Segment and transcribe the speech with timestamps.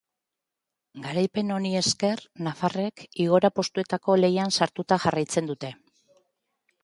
[1.01, 5.71] Garaipen honi esker, nafarrek igora postuetako lehian sartuta jarraitzen dute.